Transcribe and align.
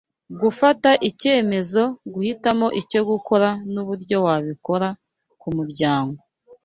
gufata 0.41 0.89
ibyemezo 1.07 1.81
guhitamo 2.13 2.67
icyo 2.81 3.01
gukora 3.09 3.49
nuburyo 3.71 4.17
wabikora 4.25 4.87
kumuryang 5.39 6.09